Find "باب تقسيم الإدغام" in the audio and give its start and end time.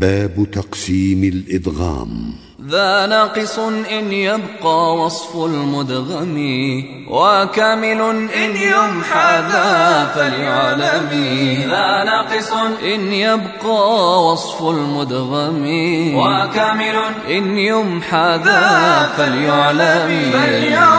0.00-2.08